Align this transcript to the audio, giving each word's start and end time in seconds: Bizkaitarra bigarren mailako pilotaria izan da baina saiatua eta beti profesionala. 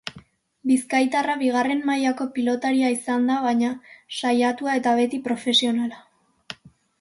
Bizkaitarra 0.69 1.35
bigarren 1.41 1.83
mailako 1.89 2.27
pilotaria 2.37 2.89
izan 2.95 3.29
da 3.31 3.35
baina 3.45 3.69
saiatua 4.21 4.75
eta 4.83 4.95
beti 5.03 5.21
profesionala. 5.29 6.03